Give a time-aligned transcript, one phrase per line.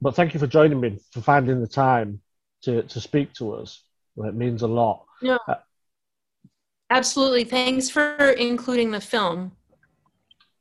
[0.00, 2.20] but thank you for joining me for finding the time
[2.62, 3.82] to to speak to us.
[4.16, 5.04] It means a lot.
[5.22, 5.56] No, uh,
[6.90, 7.44] absolutely.
[7.44, 9.52] Thanks for including the film.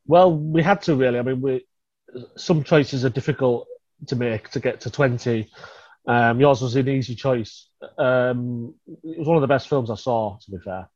[0.07, 1.19] Well, we had to really.
[1.19, 1.65] I mean, we
[2.35, 3.67] some choices are difficult
[4.07, 5.49] to make to get to twenty.
[6.07, 7.67] Um, yours was an easy choice.
[7.97, 10.37] Um, it was one of the best films I saw.
[10.37, 10.89] To be fair.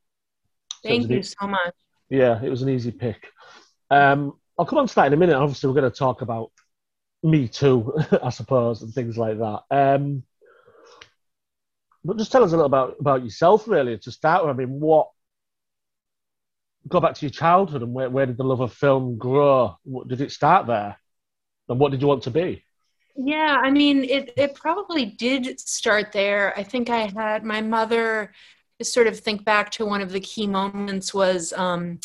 [0.83, 1.75] Thank so you so much.
[2.09, 3.27] Yeah, it was an easy pick.
[3.89, 5.35] Um, I'll come on to that in a minute.
[5.35, 6.51] Obviously, we're going to talk about
[7.23, 7.93] Me Too,
[8.23, 9.61] I suppose, and things like that.
[9.71, 10.23] Um,
[12.03, 14.53] but just tell us a little about about yourself, really, to start with.
[14.53, 15.09] I mean, what
[16.87, 19.77] go back to your childhood and where, where did the love of film grow?
[20.07, 20.97] Did it start there?
[21.69, 22.63] And what did you want to be?
[23.15, 26.53] Yeah, I mean, it, it probably did start there.
[26.57, 28.33] I think I had my mother
[28.81, 31.99] sort of think back to one of the key moments was um,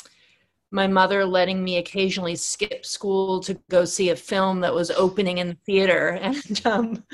[0.71, 5.39] my mother letting me occasionally skip school to go see a film that was opening
[5.39, 6.19] in the theater.
[6.29, 7.05] And um,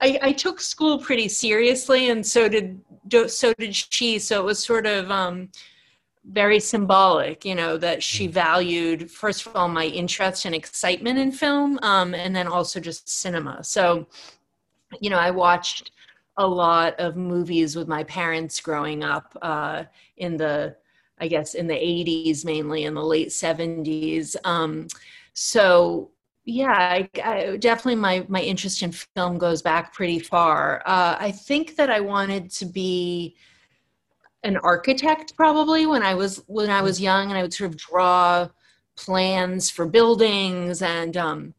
[0.00, 2.80] I, I, took school pretty seriously and so did
[3.28, 4.18] so did she.
[4.18, 5.48] So it was sort of um,
[6.26, 8.32] very symbolic you know that she mm.
[8.32, 13.08] valued first of all my interest and excitement in film um, and then also just
[13.08, 13.64] cinema.
[13.64, 14.06] So
[15.00, 15.92] you know i watched
[16.36, 19.84] a lot of movies with my parents growing up uh,
[20.16, 20.74] in the
[21.20, 24.36] I guess in the 80s, mainly in the late 70s.
[24.44, 24.88] Um,
[25.34, 26.10] so
[26.44, 30.82] yeah, I, I, definitely my my interest in film goes back pretty far.
[30.86, 33.36] Uh, I think that I wanted to be
[34.42, 37.76] an architect probably when I was when I was young, and I would sort of
[37.76, 38.48] draw
[38.96, 41.54] plans for buildings and um,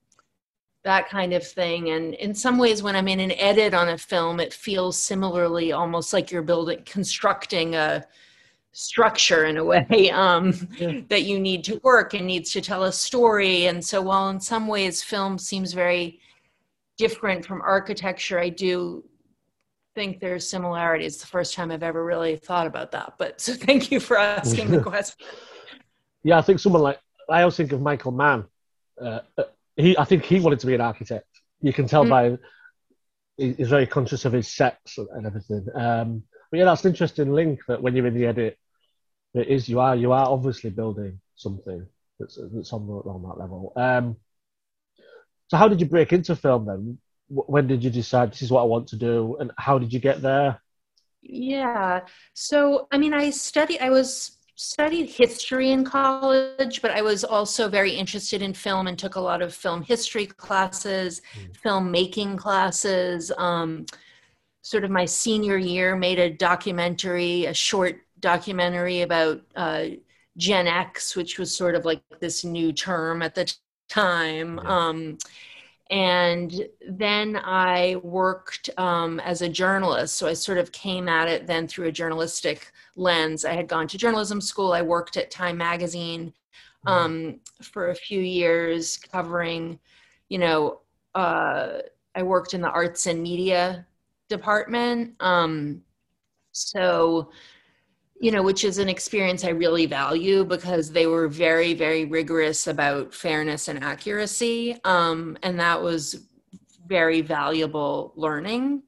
[0.84, 1.89] that kind of thing.
[1.92, 5.72] And in some ways, when I'm in an edit on a film, it feels similarly
[5.72, 8.06] almost like you're building constructing a
[8.73, 11.02] structure in a way um, yeah.
[11.09, 13.66] that you need to work and needs to tell a story.
[13.66, 16.19] And so, while in some ways film seems very
[16.97, 19.03] different from architecture, I do
[19.95, 21.17] think there's similarities.
[21.17, 23.14] The first time I've ever really thought about that.
[23.17, 25.26] But so, thank you for asking the question.
[26.23, 26.99] Yeah, I think someone like
[27.30, 28.45] I always think of Michael Mann.
[29.02, 29.43] Uh, uh,
[29.76, 31.26] he, I think he wanted to be an architect.
[31.61, 32.37] You can tell mm-hmm.
[32.37, 32.37] by
[33.37, 35.65] he's very conscious of his sex and everything.
[35.73, 38.58] Um, but yeah, that's an interesting link that when you're in the edit,
[39.33, 41.86] it is you are you are obviously building something
[42.19, 43.73] that's that's on, on that level.
[43.75, 44.17] Um,
[45.47, 46.97] so how did you break into film then?
[47.27, 49.99] When did you decide this is what I want to do, and how did you
[49.99, 50.61] get there?
[51.21, 52.02] Yeah,
[52.33, 53.80] so I mean, I studied.
[53.80, 58.98] I was studied history in college, but I was also very interested in film and
[58.98, 61.52] took a lot of film history classes, mm.
[61.63, 63.31] filmmaking classes.
[63.37, 63.86] Um,
[64.61, 69.86] sort of my senior year, made a documentary, a short documentary about uh,
[70.37, 73.54] Gen X, which was sort of like this new term at the
[73.89, 74.59] time.
[74.64, 74.87] Yeah.
[74.87, 75.17] Um,
[75.89, 80.15] and then I worked um, as a journalist.
[80.15, 83.43] So I sort of came at it then through a journalistic lens.
[83.43, 84.71] I had gone to journalism school.
[84.71, 86.33] I worked at Time Magazine
[86.87, 86.89] mm-hmm.
[86.89, 89.80] um, for a few years, covering,
[90.30, 90.80] you know,
[91.14, 91.80] uh,
[92.15, 93.86] I worked in the arts and media
[94.30, 95.15] department.
[95.20, 95.81] Um,
[96.54, 97.31] so,
[98.21, 102.67] you know, which is an experience I really value because they were very, very rigorous
[102.67, 104.77] about fairness and accuracy.
[104.83, 106.27] Um, and that was
[106.86, 108.83] very valuable learning.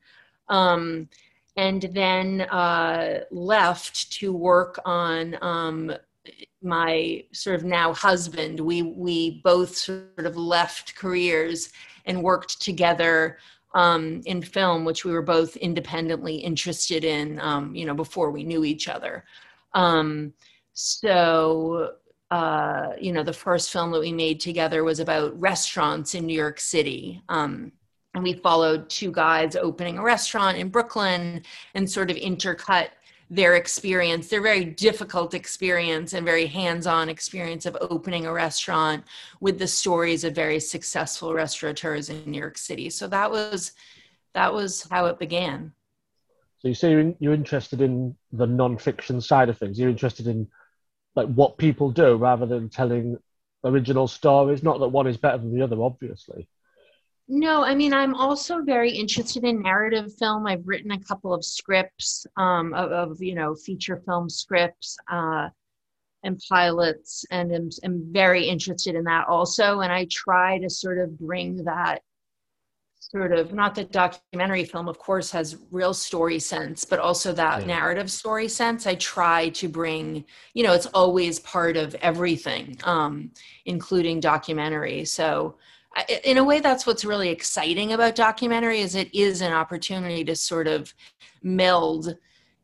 [0.49, 1.09] Um,
[1.57, 5.91] and then uh, left to work on um,
[6.61, 8.59] my sort of now husband.
[8.59, 11.73] We we both sort of left careers
[12.05, 13.39] and worked together
[13.73, 18.43] um, in film, which we were both independently interested in, um, you know, before we
[18.43, 19.25] knew each other.
[19.73, 20.33] Um,
[20.73, 21.93] so,
[22.31, 26.35] uh, you know, the first film that we made together was about restaurants in New
[26.35, 27.21] York City.
[27.29, 27.71] Um,
[28.13, 32.89] and we followed two guys opening a restaurant in Brooklyn and sort of intercut
[33.33, 39.03] their experience, their very difficult experience and very hands on experience of opening a restaurant
[39.39, 42.91] with the stories of very successful restaurateurs in New York City.
[42.91, 43.71] So that was
[44.35, 45.73] that was how it began.
[46.59, 49.79] So you say you're, you're interested in the non-fiction side of things.
[49.79, 50.47] You're interested in
[51.15, 53.17] like what people do rather than telling
[53.63, 54.61] original stories.
[54.61, 56.47] Not that one is better than the other, obviously.
[57.29, 60.45] No, I mean, I'm also very interested in narrative film.
[60.45, 65.47] I've written a couple of scripts um, of, of, you know, feature film scripts uh,
[66.23, 69.79] and pilots, and am, am very interested in that also.
[69.79, 72.01] And I try to sort of bring that
[72.99, 77.61] sort of, not that documentary film, of course, has real story sense, but also that
[77.61, 77.67] yeah.
[77.67, 78.85] narrative story sense.
[78.85, 83.31] I try to bring, you know, it's always part of everything, um,
[83.65, 85.05] including documentary.
[85.05, 85.55] So,
[86.23, 90.35] in a way that's what's really exciting about documentary is it is an opportunity to
[90.35, 90.93] sort of
[91.43, 92.15] meld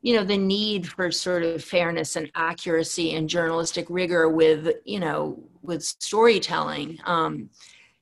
[0.02, 4.98] you know the need for sort of fairness and accuracy and journalistic rigor with you
[4.98, 7.50] know with storytelling um,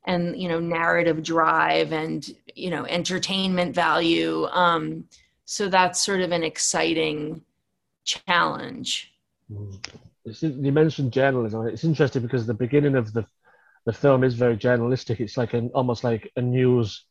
[0.09, 4.47] and you know narrative drive and you know entertainment value.
[4.47, 5.05] Um,
[5.45, 7.43] so that's sort of an exciting
[8.05, 9.13] challenge.
[9.51, 9.79] Mm.
[10.41, 11.67] you mentioned journalism.
[11.67, 13.25] It's interesting because the beginning of the
[13.89, 17.07] the film is very journalistic it's like an almost like a news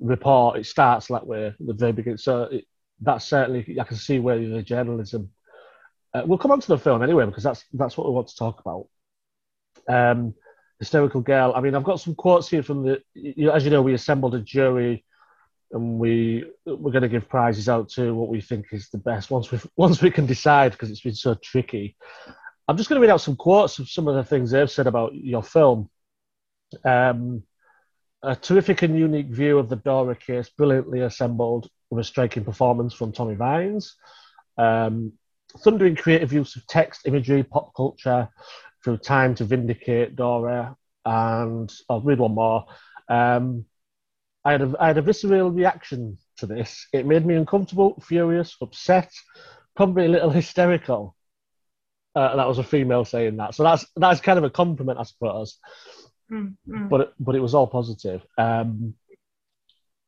[0.00, 2.64] report it starts that way the very beginning so it,
[3.00, 5.30] that's certainly I can see where the journalism.
[6.14, 8.36] Uh, we'll come on to the film anyway because that's that's what we want to
[8.36, 8.88] talk about.
[9.88, 10.34] Um,
[10.78, 11.52] hysterical girl.
[11.54, 13.02] I mean, I've got some quotes here from the.
[13.14, 15.04] You know, as you know, we assembled a jury,
[15.72, 19.30] and we we're going to give prizes out to what we think is the best
[19.30, 21.96] once we once we can decide because it's been so tricky.
[22.66, 24.86] I'm just going to read out some quotes of some of the things they've said
[24.86, 25.88] about your film.
[26.84, 27.42] Um,
[28.22, 32.92] a terrific and unique view of the Dora case, brilliantly assembled with a striking performance
[32.92, 33.94] from Tommy Vines.
[34.56, 35.12] Um,
[35.58, 38.28] thundering creative use of text, imagery, pop culture
[38.84, 40.76] through time to vindicate Dora.
[41.04, 42.66] And I'll read one more.
[43.08, 43.64] Um,
[44.44, 46.86] I, had a, I had a visceral reaction to this.
[46.92, 49.10] It made me uncomfortable, furious, upset,
[49.76, 51.14] probably a little hysterical.
[52.14, 53.54] Uh, that was a female saying that.
[53.54, 55.58] So that's that's kind of a compliment, I suppose.
[56.30, 56.88] Mm-hmm.
[56.88, 58.22] But it, but it was all positive.
[58.36, 58.94] Um,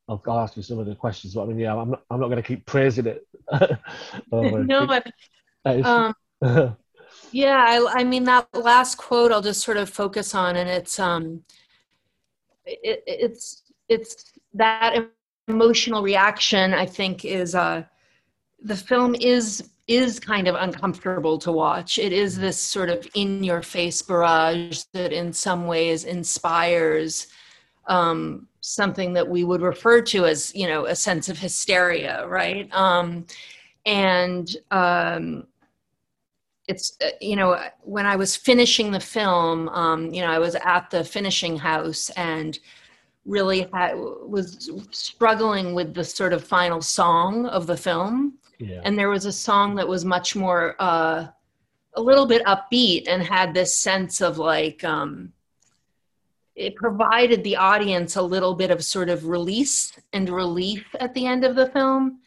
[0.08, 2.20] I'll, I'll, ask you some of the questions, but I mean, yeah, I'm not, I'm
[2.20, 3.26] not going to keep praising it.
[4.32, 5.06] no, but
[5.64, 6.14] um,
[7.32, 10.98] yeah, I, I mean that last quote I'll just sort of focus on, and it's
[10.98, 11.42] um,
[12.64, 15.10] it, it's it's that
[15.48, 16.74] emotional reaction.
[16.74, 17.84] I think is uh,
[18.62, 21.98] the film is is kind of uncomfortable to watch.
[21.98, 27.26] It is this sort of in your face barrage that in some ways inspires
[27.88, 32.72] um, something that we would refer to as, you know, a sense of hysteria, right?
[32.72, 33.26] Um,
[33.84, 35.48] and um,
[36.68, 40.54] it's, uh, you know, when I was finishing the film, um, you know, I was
[40.54, 42.56] at the finishing house and
[43.24, 48.80] really had, was struggling with the sort of final song of the film yeah.
[48.84, 51.26] And there was a song that was much more, uh,
[51.94, 55.32] a little bit upbeat and had this sense of like, um,
[56.54, 61.26] it provided the audience a little bit of sort of release and relief at the
[61.26, 62.20] end of the film.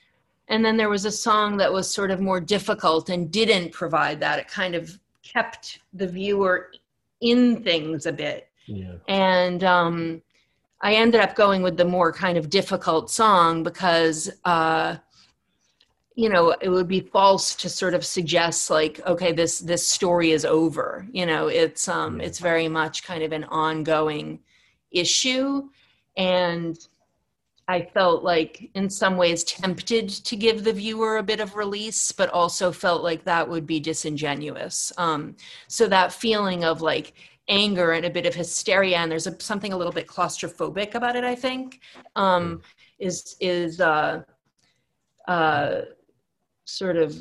[0.48, 4.20] And then there was a song that was sort of more difficult and didn't provide
[4.22, 4.40] that.
[4.40, 6.72] It kind of kept the viewer
[7.22, 8.50] in things a bit.
[8.66, 8.96] Yeah.
[9.08, 10.22] And um,
[10.82, 14.98] I ended up going with the more kind of difficult song because uh,
[16.16, 20.32] you know it would be false to sort of suggest like okay this this story
[20.32, 24.40] is over you know it's um it's very much kind of an ongoing
[24.92, 25.70] issue.
[26.18, 26.78] And
[27.68, 32.12] i felt like in some ways tempted to give the viewer a bit of release
[32.12, 34.92] but also felt like that would be disingenuous.
[34.98, 35.36] Um
[35.68, 37.14] so that feeling of like
[37.50, 41.18] anger and a bit of hysteria and there's a, something a little bit claustrophobic about
[41.18, 41.82] it i think
[42.16, 42.62] um
[43.00, 44.24] is is uh
[45.28, 45.82] uh
[46.66, 47.16] sort of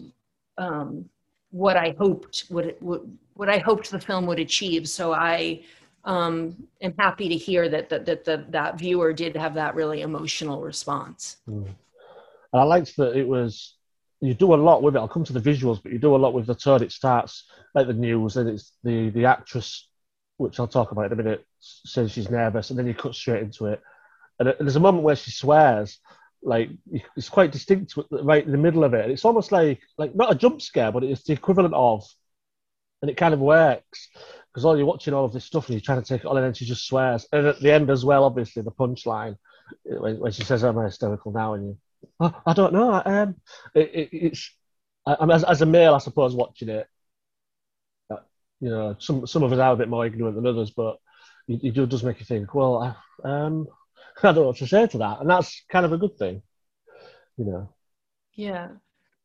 [0.59, 1.09] um,
[1.50, 4.89] what I hoped would what I hoped the film would achieve.
[4.89, 5.62] So I
[6.05, 10.03] um, am happy to hear that that that that, that viewer did have that really
[10.03, 11.37] emotional response.
[11.49, 11.67] Mm.
[12.53, 13.77] And I liked that it was
[14.20, 14.99] you do a lot with it.
[14.99, 16.82] I'll come to the visuals, but you do a lot with the tone.
[16.82, 17.44] It starts
[17.75, 19.89] like the news, and it's the the actress,
[20.37, 23.43] which I'll talk about in a minute, says she's nervous, and then you cut straight
[23.43, 23.81] into it.
[24.39, 25.99] And there's a moment where she swears,
[26.43, 26.70] like
[27.17, 29.11] it's quite distinct right in the middle of it.
[29.11, 32.05] It's almost like like not a jump scare, but it's the equivalent of,
[33.01, 34.08] and it kind of works
[34.53, 36.37] because all you're watching all of this stuff and you're trying to take it all,
[36.37, 37.27] in, and she just swears.
[37.32, 39.37] And at the end as well, obviously the punchline
[39.84, 41.79] when, when she says, "I'm hysterical now," and you,
[42.20, 43.03] oh, I don't know.
[43.05, 43.37] Um,
[43.75, 44.51] it, it, it's
[45.06, 46.87] I, I as, as a male, I suppose watching it,
[48.11, 48.17] uh,
[48.61, 50.99] you know, some some of us are a bit more ignorant than others, but
[51.49, 52.55] it, it does make you think.
[52.55, 53.69] Well, I, um,
[54.19, 55.20] I don't know what to say to that.
[55.20, 56.42] And that's kind of a good thing,
[57.36, 57.69] you know.
[58.34, 58.69] Yeah.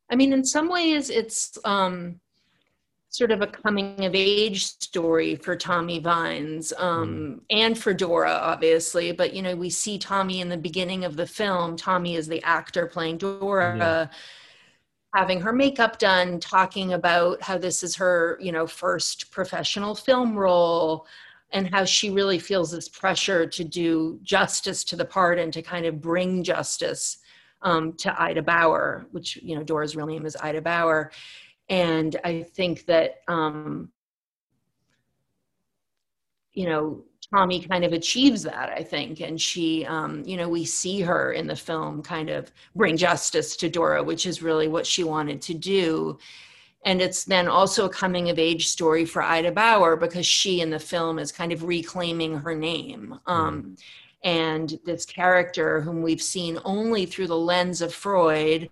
[0.10, 2.20] I mean, in some ways, it's um,
[3.10, 7.40] sort of a coming of age story for Tommy Vines um, mm.
[7.50, 9.12] and for Dora, obviously.
[9.12, 11.76] But, you know, we see Tommy in the beginning of the film.
[11.76, 13.76] Tommy is the actor playing Dora.
[13.78, 14.08] Yeah.
[15.16, 20.38] Having her makeup done, talking about how this is her, you know, first professional film
[20.38, 21.08] role,
[21.52, 25.62] and how she really feels this pressure to do justice to the part and to
[25.62, 27.20] kind of bring justice
[27.62, 31.12] um, to Ida Bauer, which you know Dora's real name is Ida Bauer,
[31.70, 33.92] and I think that um,
[36.54, 39.20] you know Tommy kind of achieves that, I think.
[39.20, 43.58] And she, um, you know, we see her in the film kind of bring justice
[43.58, 46.18] to Dora, which is really what she wanted to do.
[46.86, 50.70] And it's then also a coming of age story for Ida Bauer because she in
[50.70, 53.20] the film is kind of reclaiming her name.
[53.26, 53.80] Um, mm.
[54.24, 58.70] And this character, whom we've seen only through the lens of Freud,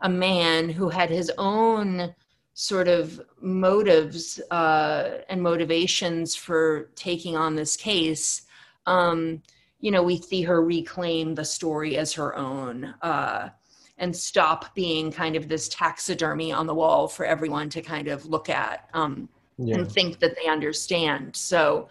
[0.00, 2.14] a man who had his own
[2.54, 8.42] sort of motives uh, and motivations for taking on this case,
[8.86, 9.42] um,
[9.80, 13.50] you know, we see her reclaim the story as her own uh,
[13.98, 18.26] and stop being kind of this taxidermy on the wall for everyone to kind of
[18.26, 19.76] look at um, yeah.
[19.76, 21.34] and think that they understand.
[21.34, 21.88] So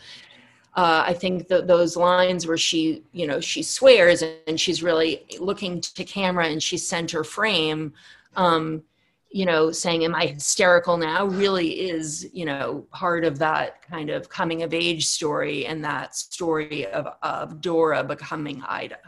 [0.76, 5.24] uh, I think that those lines where she, you know, she swears and she's really
[5.40, 7.94] looking to camera and she's center frame.
[8.36, 8.84] Um,
[9.32, 11.26] you know, saying, Am I hysterical now?
[11.26, 16.16] really is, you know, part of that kind of coming of age story and that
[16.16, 19.00] story of, of Dora becoming Ida.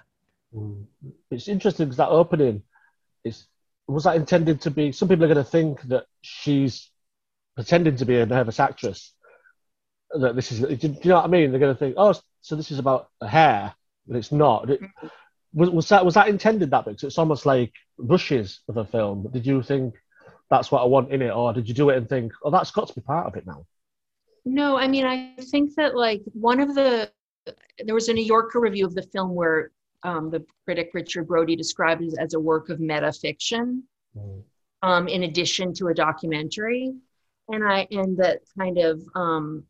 [0.53, 0.83] Mm.
[1.31, 2.61] It's interesting because that opening
[3.87, 6.89] was that intended to be some people are going to think that she's
[7.55, 9.13] pretending to be a nervous actress
[10.11, 12.55] that this is do you know what i mean they're going to think oh so
[12.55, 13.73] this is about hair
[14.07, 15.07] but it's not mm-hmm.
[15.53, 19.27] was, was that was that intended that so it's almost like rushes of a film
[19.31, 19.95] did you think
[20.49, 22.71] that's what I want in it, or did you do it and think, oh, that's
[22.71, 23.65] got to be part of it now?
[24.45, 27.11] No, I mean, I think that like one of the
[27.83, 29.71] there was a New Yorker review of the film where
[30.03, 33.81] um, the critic Richard Brody described it as a work of metafiction,
[34.15, 34.43] mm.
[34.83, 36.93] um, in addition to a documentary,
[37.49, 39.63] and I and that kind of um,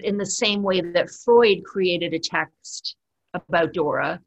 [0.00, 2.96] in the same way that Freud created a text
[3.32, 4.20] about Dora,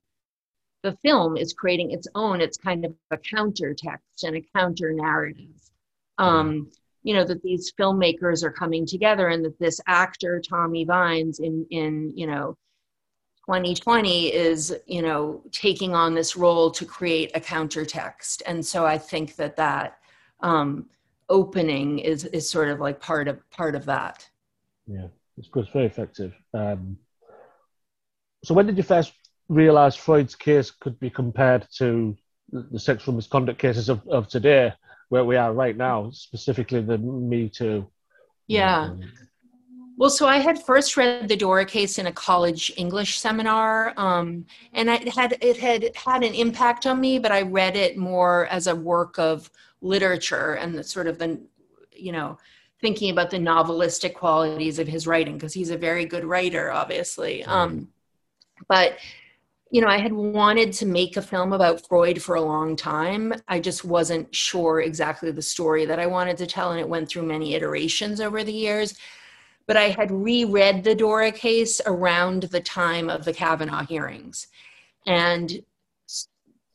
[0.84, 4.94] the film is creating its own it's kind of a counter text and a counter
[4.94, 5.56] narrative.
[6.18, 6.72] Um,
[7.04, 11.66] you know that these filmmakers are coming together and that this actor tommy vines in
[11.70, 12.58] in you know
[13.48, 18.86] 2020 is you know taking on this role to create a counter text and so
[18.86, 20.00] i think that that
[20.42, 20.86] um,
[21.30, 24.28] opening is is sort of like part of part of that
[24.86, 26.98] yeah it's very effective um,
[28.44, 29.14] so when did you first
[29.50, 32.16] realize Freud's case could be compared to
[32.52, 34.74] the sexual misconduct cases of, of today,
[35.10, 37.88] where we are right now, specifically the Me Too.
[38.48, 38.82] Yeah.
[38.82, 39.02] Um,
[39.98, 44.46] well, so I had first read the Dora case in a college English seminar, um,
[44.74, 47.18] and it had it had had an impact on me.
[47.18, 49.50] But I read it more as a work of
[49.82, 51.42] literature and the sort of the,
[51.92, 52.38] you know,
[52.80, 57.44] thinking about the novelistic qualities of his writing because he's a very good writer, obviously.
[57.46, 57.88] Um,
[58.68, 59.00] but
[59.72, 63.34] you know, I had wanted to make a film about Freud for a long time.
[63.48, 67.10] I just wasn't sure exactly the story that I wanted to tell, and it went
[67.10, 68.96] through many iterations over the years.
[69.68, 74.48] But I had reread the Dora case around the time of the Kavanaugh hearings.
[75.06, 75.62] And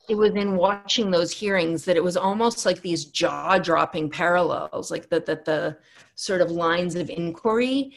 [0.09, 4.91] it was in watching those hearings that it was almost like these jaw dropping parallels,
[4.91, 5.79] like that, that the
[6.15, 7.93] sort of lines of inquiry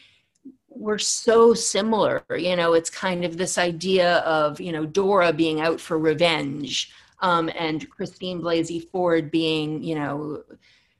[0.75, 5.61] we're so similar you know it's kind of this idea of you know dora being
[5.61, 10.43] out for revenge um, and christine blasey ford being you know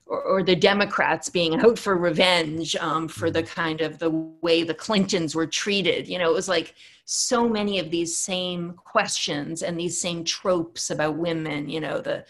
[0.08, 4.10] or, or, the democrats being out for revenge um, for the kind of the
[4.42, 6.08] way the clintons were treated.
[6.08, 10.90] You know it was like so many of these same questions and these same tropes
[10.90, 12.26] about women you know the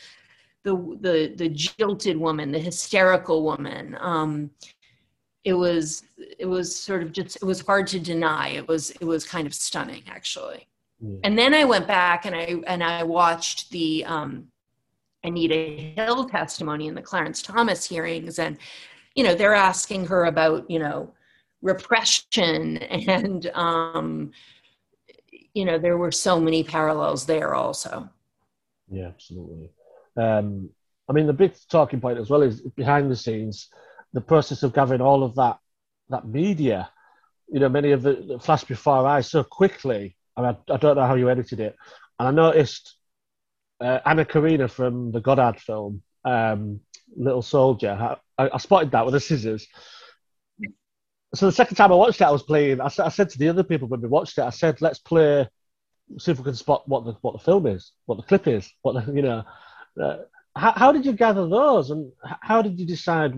[0.63, 3.97] the the, the jilted woman the hysterical woman.
[3.99, 4.51] Um,
[5.43, 6.03] it was
[6.39, 8.49] it was sort of just it was hard to deny.
[8.49, 10.67] It was it was kind of stunning actually.
[11.03, 11.19] Mm.
[11.25, 14.47] and then i went back and i and i watched the um,
[15.25, 18.57] anita hill testimony in the clarence thomas hearings and
[19.15, 21.11] you know they're asking her about you know
[21.61, 24.31] repression and um,
[25.53, 28.07] you know there were so many parallels there also
[28.89, 29.69] yeah absolutely
[30.17, 30.69] um,
[31.09, 33.69] i mean the big talking point as well is behind the scenes
[34.13, 35.57] the process of gathering all of that
[36.09, 36.89] that media,
[37.51, 40.15] you know, many of the, the flashed before our eyes so quickly.
[40.37, 41.75] I, mean, I, I, don't know how you edited it,
[42.19, 42.95] and I noticed
[43.79, 46.79] uh, Anna Karina from the Godard film, um,
[47.15, 48.17] Little Soldier.
[48.37, 49.67] I, I, spotted that with the scissors.
[51.33, 52.81] So the second time I watched it, I was playing.
[52.81, 55.47] I, I said to the other people when we watched it, I said, "Let's play,
[56.17, 58.71] see if we can spot what the what the film is, what the clip is,
[58.81, 59.43] what the, you know."
[60.01, 60.17] Uh,
[60.57, 63.33] how, how did you gather those, and how did you decide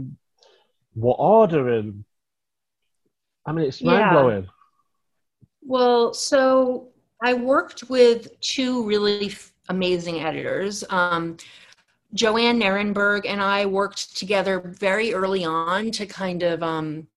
[0.93, 2.03] what order and
[3.47, 4.43] I mean, it's mind blowing.
[4.43, 4.49] Yeah.
[5.61, 6.89] Well, so
[7.23, 10.83] I worked with two really f- amazing editors.
[10.89, 11.37] Um,
[12.13, 17.07] Joanne Narenberg and I worked together very early on to kind of um,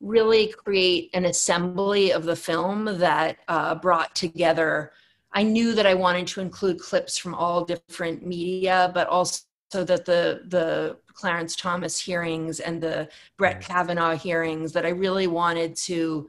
[0.00, 4.92] really create an assembly of the film that uh, brought together.
[5.32, 10.04] I knew that I wanted to include clips from all different media, but also that
[10.04, 13.08] the the Clarence Thomas hearings and the
[13.38, 16.28] Brett Kavanaugh hearings that I really wanted to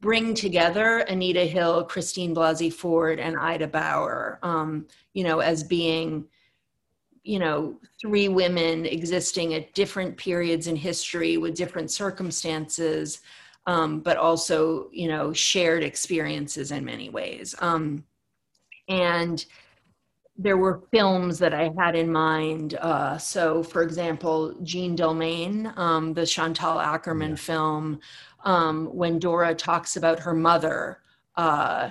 [0.00, 6.24] bring together Anita Hill, Christine Blasey Ford, and Ida Bauer, um, you know, as being,
[7.24, 13.20] you know, three women existing at different periods in history with different circumstances,
[13.66, 17.54] um, but also, you know, shared experiences in many ways.
[17.60, 18.04] Um,
[18.88, 19.44] and
[20.40, 22.74] there were films that I had in mind.
[22.74, 27.34] Uh, so, for example, Jeanne Dielman, um, the Chantal Akerman yeah.
[27.34, 28.00] film,
[28.44, 31.00] um, when Dora talks about her mother.
[31.36, 31.90] Uh,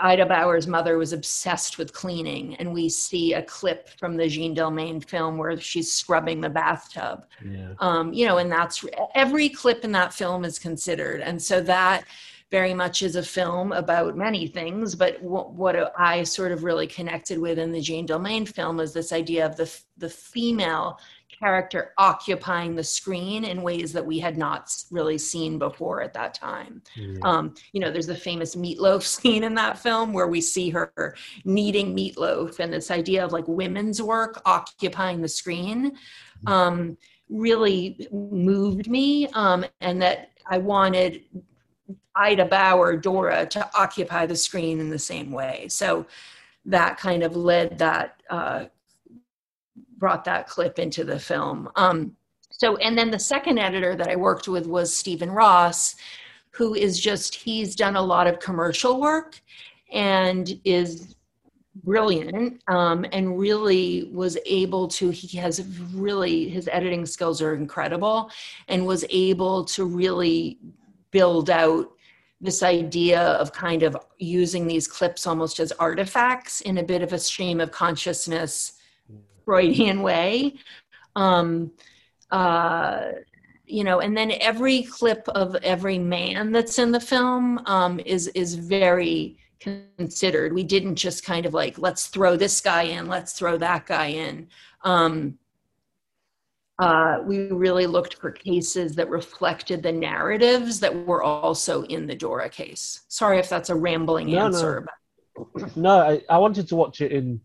[0.00, 4.54] Ida Bauer's mother was obsessed with cleaning, and we see a clip from the Jeanne
[4.54, 7.26] Dielman film where she's scrubbing the bathtub.
[7.44, 7.74] Yeah.
[7.78, 12.04] Um, you know, and that's every clip in that film is considered, and so that
[12.52, 14.94] very much is a film about many things.
[14.94, 18.92] But w- what I sort of really connected with in the Jeanne Dielman film is
[18.92, 24.36] this idea of the the female character occupying the screen in ways that we had
[24.36, 26.82] not really seen before at that time.
[26.96, 27.24] Mm.
[27.24, 31.16] Um, you know, there's the famous meatloaf scene in that film where we see her
[31.46, 35.92] kneading meatloaf, and this idea of like women's work occupying the screen
[36.46, 36.98] um,
[37.30, 41.22] really moved me, um, and that I wanted
[42.14, 45.66] Ida Bauer, Dora, to occupy the screen in the same way.
[45.68, 46.06] So
[46.66, 48.66] that kind of led that uh,
[49.98, 51.68] brought that clip into the film.
[51.76, 52.16] Um,
[52.50, 55.96] so, and then the second editor that I worked with was Stephen Ross,
[56.50, 59.40] who is just, he's done a lot of commercial work
[59.90, 61.16] and is
[61.84, 68.30] brilliant um, and really was able to he has really his editing skills are incredible
[68.68, 70.58] and was able to really
[71.12, 71.92] build out
[72.40, 77.12] this idea of kind of using these clips almost as artifacts in a bit of
[77.12, 78.72] a stream of consciousness
[79.44, 80.54] Freudian way.
[81.14, 81.72] Um,
[82.30, 83.12] uh,
[83.66, 88.28] you know, and then every clip of every man that's in the film um, is
[88.28, 90.52] is very considered.
[90.52, 94.06] We didn't just kind of like let's throw this guy in, let's throw that guy
[94.06, 94.48] in.
[94.82, 95.38] Um,
[96.78, 102.14] uh, we really looked for cases that reflected the narratives that were also in the
[102.14, 103.02] Dora case.
[103.08, 104.86] Sorry if that's a rambling no, answer.
[105.36, 105.76] No, but...
[105.76, 107.40] no I, I wanted to watch it in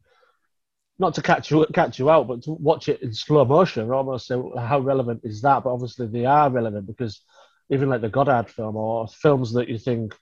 [1.00, 4.32] not to catch you catch you out, but to watch it in slow motion, almost
[4.58, 5.64] how relevant is that?
[5.64, 7.22] But obviously they are relevant because
[7.70, 10.16] even like the Godard film or films that you think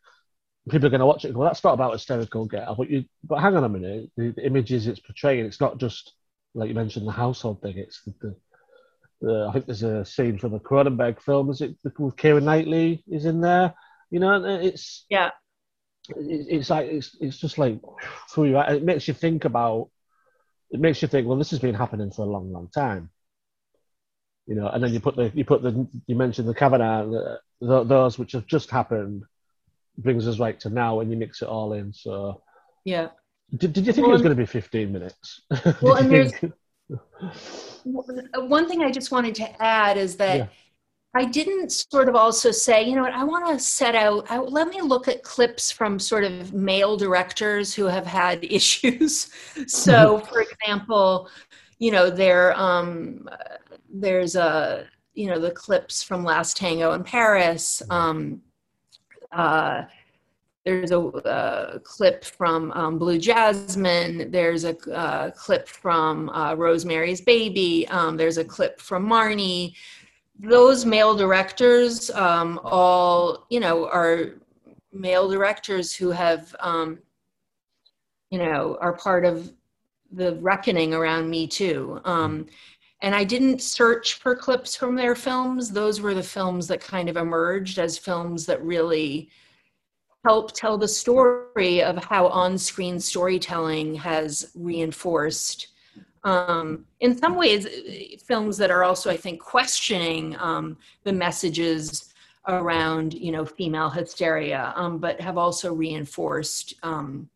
[0.70, 1.36] people are going to watch it.
[1.36, 3.06] Well, that's not about hysterical get up, but you.
[3.24, 6.13] But hang on a minute, the, the, images it's portraying, it's not just
[6.54, 7.78] like you mentioned the household thing.
[7.78, 8.36] It's the, the,
[9.26, 11.50] the I think there's a scene from the Cronenberg film.
[11.50, 13.74] Is it with Keira Knightley is in there?
[14.12, 15.32] You know, it's yeah.
[16.10, 17.80] It, it's like it's it's just like
[18.30, 18.60] through you.
[18.60, 19.90] It makes you think about
[20.72, 23.10] it makes you think, well, this has been happening for a long, long time.
[24.48, 27.40] You know, and then you put the you put the you mentioned the Kavanaugh, the,
[27.62, 29.24] the, those which have just happened,
[29.98, 31.94] brings us right to now, and you mix it all in.
[31.94, 32.44] So
[32.84, 33.10] yeah.
[33.56, 35.42] Did, did you think well, it was going to be 15 minutes?
[35.82, 36.34] Well, and there's
[37.84, 40.48] one thing I just wanted to add is that yeah.
[41.15, 44.38] I didn't sort of also say, you know what, I want to set out, I,
[44.38, 49.30] let me look at clips from sort of male directors who have had issues.
[49.67, 51.30] so, for example,
[51.80, 53.30] you know, there, um,
[53.89, 57.82] there's a, you know, the clips from Last Tango in Paris.
[57.89, 58.41] Um,
[59.32, 59.84] uh,
[60.65, 64.32] there's a uh, clip from um, Blue Jasmine.
[64.32, 67.88] There's a uh, clip from uh, Rosemary's Baby.
[67.89, 69.75] Um, there's a clip from Marnie
[70.39, 74.32] those male directors um, all you know are
[74.91, 76.99] male directors who have um,
[78.30, 79.51] you know are part of
[80.12, 82.45] the reckoning around me too um,
[83.01, 87.10] and i didn't search for clips from their films those were the films that kind
[87.10, 89.30] of emerged as films that really
[90.26, 95.68] help tell the story of how on-screen storytelling has reinforced
[96.26, 97.68] um, in some ways,
[98.24, 102.14] films that are also, I think, questioning um, the messages
[102.48, 107.30] around, you know, female hysteria, um, but have also reinforced, um,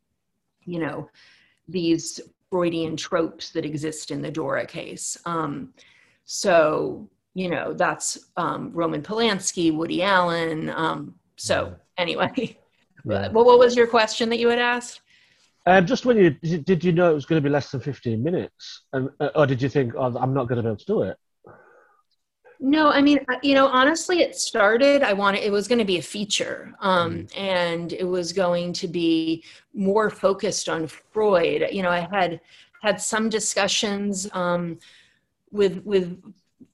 [0.66, 1.08] you know,
[1.68, 5.16] these Freudian tropes that exist in the Dora case.
[5.24, 5.72] Um,
[6.26, 11.14] so, you know, that's um, Roman Polanski, Woody Allen.
[11.36, 12.58] so, anyway,
[13.06, 15.02] well, what was your question that you had asked?
[15.66, 18.24] Um, just when you did you know it was going to be less than fifteen
[18.24, 20.86] minutes, and uh, or did you think, oh, I'm not going to be able to
[20.86, 21.18] do it?
[22.62, 25.02] No, I mean, you know, honestly, it started.
[25.02, 27.38] I wanted it was going to be a feature, um, mm.
[27.38, 31.68] and it was going to be more focused on Freud.
[31.72, 32.42] You know, I had
[32.82, 34.80] had some discussions um,
[35.52, 36.22] with with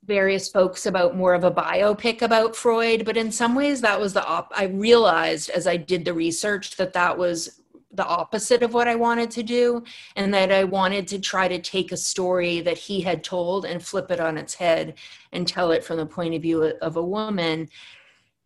[0.06, 4.14] various folks about more of a biopic about Freud, but in some ways, that was
[4.14, 4.52] the op.
[4.56, 8.96] I realized as I did the research that that was the opposite of what I
[8.96, 9.84] wanted to do,
[10.16, 13.84] and that I wanted to try to take a story that he had told and
[13.84, 14.96] flip it on its head
[15.32, 17.70] and tell it from the point of view of a woman.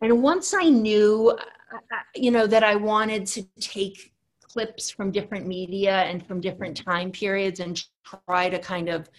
[0.02, 5.12] And once I knew, uh, uh, you know, that I wanted to take clips from
[5.12, 9.10] different media and from different time periods and try to kind of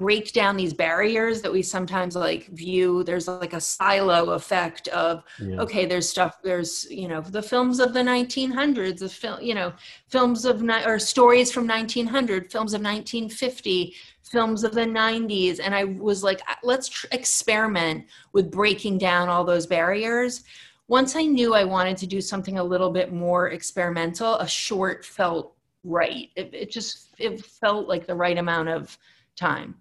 [0.00, 5.22] break down these barriers that we sometimes like view there's like a silo effect of
[5.38, 5.60] yeah.
[5.60, 9.70] okay there's stuff there's you know the films of the 1900s the film you know
[10.08, 15.84] films of or stories from 1900 films of 1950 films of the 90s and i
[15.84, 20.44] was like uh, let's tr- experiment with breaking down all those barriers
[20.88, 25.04] once i knew i wanted to do something a little bit more experimental a short
[25.04, 28.96] felt right it, it just it felt like the right amount of
[29.40, 29.74] time.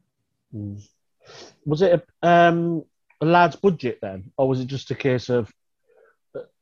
[0.56, 0.82] Mm.
[1.66, 2.84] Was it a, um,
[3.22, 5.52] a large budget then, or was it just a case of,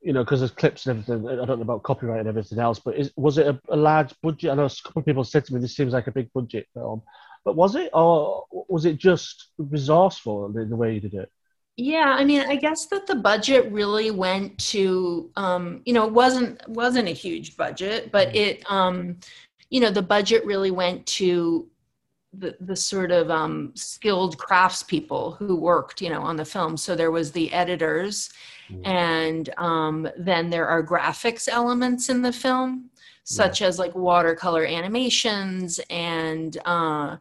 [0.01, 1.27] you know, because there's clips and everything.
[1.27, 4.13] I don't know about copyright and everything else, but is, was it a, a, large
[4.21, 4.49] budget?
[4.49, 6.67] I know a couple of people said to me this seems like a big budget
[6.73, 7.01] film,
[7.43, 11.31] but was it, or was it just resourceful in the way you did it?
[11.75, 16.13] Yeah, I mean, I guess that the budget really went to, um, you know, it
[16.13, 18.35] wasn't wasn't a huge budget, but mm.
[18.35, 19.19] it, um,
[19.69, 21.67] you know, the budget really went to
[22.33, 26.77] the, the sort of um, skilled craftspeople who worked, you know, on the film.
[26.77, 28.29] So there was the editors,
[28.69, 28.85] mm.
[28.85, 32.89] and um, then there are graphics elements in the film,
[33.23, 33.67] such yeah.
[33.67, 37.17] as like watercolor animations and, uh,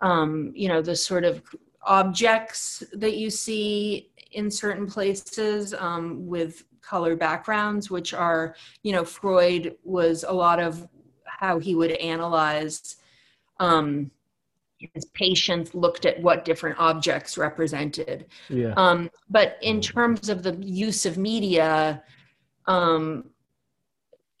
[0.00, 1.42] um, you know, the sort of
[1.82, 9.04] objects that you see in certain places um, with color backgrounds, which are, you know,
[9.04, 10.88] Freud was a lot of
[11.24, 12.96] how he would analyze
[13.60, 14.10] um,
[14.94, 18.26] his patients looked at what different objects represented.
[18.48, 18.72] Yeah.
[18.76, 22.02] Um, but in terms of the use of media,
[22.66, 23.26] um,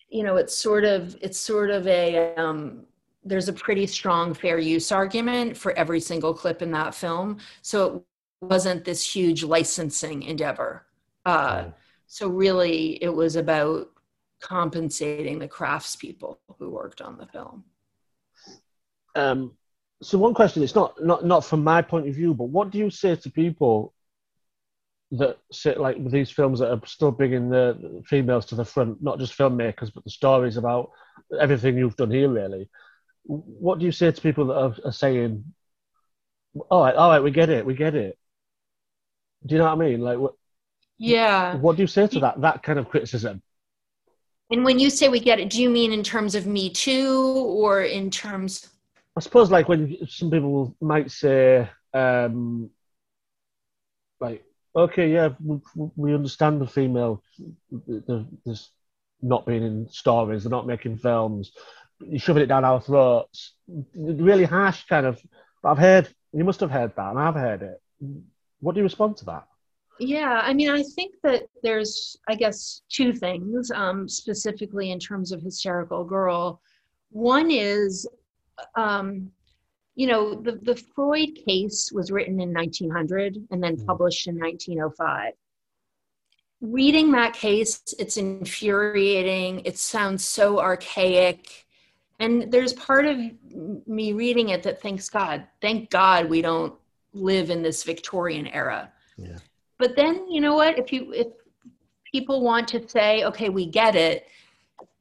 [0.08, 2.86] you know, it's sort of it's sort of a um,
[3.22, 7.38] there's a pretty strong fair use argument for every single clip in that film.
[7.60, 7.96] So
[8.40, 10.86] it wasn't this huge licensing endeavor.
[11.26, 11.66] Uh,
[12.06, 13.90] so really, it was about
[14.40, 17.62] compensating the craftspeople who worked on the film.
[19.14, 19.52] Um,
[20.02, 22.78] so one question, it's not, not not from my point of view, but what do
[22.78, 23.92] you say to people
[25.12, 29.02] that sit like with these films that are still bringing the females to the front,
[29.02, 30.90] not just filmmakers, but the stories about
[31.40, 32.68] everything you've done here, really.
[33.24, 35.44] What do you say to people that are, are saying,
[36.70, 38.16] "All right, all right, we get it, we get it"?
[39.44, 40.00] Do you know what I mean?
[40.00, 40.34] Like, what,
[40.98, 41.56] yeah.
[41.56, 43.42] What do you say to that that kind of criticism?
[44.50, 47.22] And when you say we get it, do you mean in terms of Me Too
[47.58, 48.68] or in terms?
[49.16, 52.70] I suppose like when some people might say, um,
[54.20, 54.44] like,
[54.74, 55.58] okay, yeah, we,
[55.96, 57.22] we understand the female,
[57.86, 58.70] there's
[59.20, 61.52] not being in stories, they're not making films,
[62.00, 63.54] you're shoving it down our throats.
[63.94, 65.20] Really harsh kind of.
[65.62, 67.82] I've heard, you must have heard that, and I've heard it.
[68.60, 69.46] What do you respond to that?
[69.98, 75.30] Yeah, I mean, I think that there's, I guess, two things um, specifically in terms
[75.30, 76.62] of hysterical girl.
[77.10, 78.08] One is
[78.74, 79.30] um,
[79.94, 83.86] you know, the, the Freud case was written in 1900 and then mm.
[83.86, 85.32] published in 1905.
[86.60, 89.62] Reading that case, it's infuriating.
[89.64, 91.66] It sounds so archaic.
[92.18, 93.18] And there's part of
[93.86, 96.74] me reading it that thanks God, thank God we don't
[97.12, 98.92] live in this Victorian era.
[99.16, 99.38] Yeah.
[99.78, 100.78] But then, you know what?
[100.78, 101.28] If you if
[102.12, 104.26] people want to say, okay, we get it,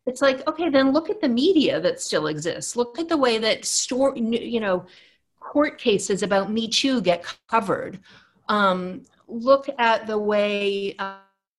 [0.10, 2.76] it's like okay then look at the media that still exists.
[2.76, 4.86] Look at the way that store you know
[5.40, 8.00] court cases about me too get covered.
[8.48, 10.96] Um, look at the way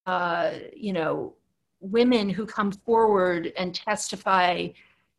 [0.06, 1.34] uh, you know
[1.80, 4.68] women who come forward and testify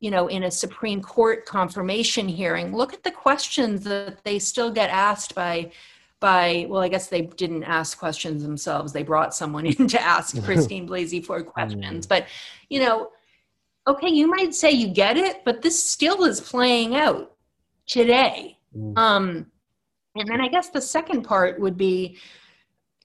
[0.01, 2.75] you know in a supreme court confirmation hearing.
[2.75, 5.71] Look at the questions that they still get asked by
[6.19, 8.91] by well i guess they didn't ask questions themselves.
[8.91, 12.05] They brought someone in to ask christine blasey ford questions.
[12.05, 12.09] Mm.
[12.09, 12.27] but
[12.69, 13.09] you know
[13.87, 17.35] okay, you might say you get it, but this still is playing out
[17.87, 18.57] today.
[18.75, 18.97] Mm.
[18.97, 19.51] Um,
[20.15, 22.17] and then I guess the second part would be,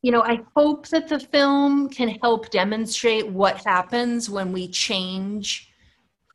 [0.02, 5.72] you know, I hope that the film can help demonstrate what happens when we change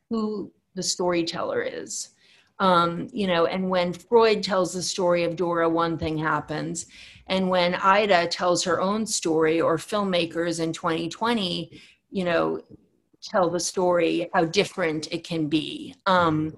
[0.10, 2.10] who the storyteller is.
[2.60, 6.86] Um, you know, and when Freud tells the story of Dora, one thing happens.
[7.28, 12.62] And when Ida tells her own story, or filmmakers in 2020, you know,
[13.22, 15.96] tell the story, how different it can be.
[16.06, 16.56] Um,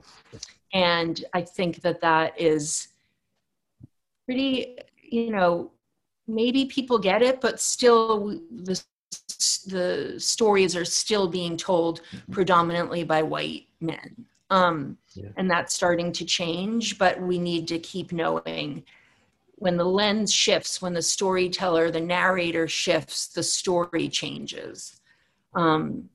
[0.73, 2.87] and I think that that is
[4.25, 5.71] pretty, you know,
[6.27, 8.81] maybe people get it, but still the
[9.67, 14.25] the stories are still being told predominantly by white men.
[14.49, 15.29] Um, yeah.
[15.37, 18.83] And that's starting to change, but we need to keep knowing
[19.55, 24.99] when the lens shifts, when the storyteller, the narrator shifts, the story changes.
[25.55, 26.09] Um,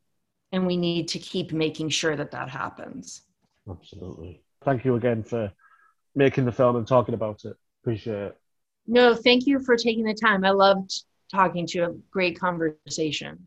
[0.53, 3.23] and we need to keep making sure that that happens.
[3.69, 4.43] Absolutely.
[4.63, 5.53] Thank you again for
[6.15, 7.57] making the film and talking about it.
[7.83, 8.39] Appreciate it.
[8.87, 10.45] No, thank you for taking the time.
[10.45, 11.85] I loved talking to you.
[11.85, 13.39] A great conversation.